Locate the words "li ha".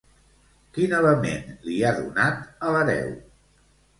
1.67-1.93